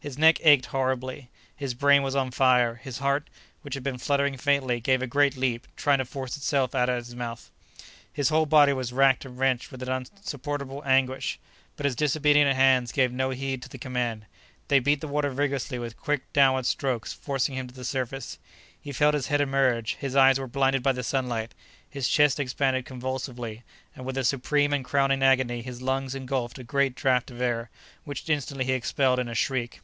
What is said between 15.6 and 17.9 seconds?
with quick, downward strokes, forcing him to the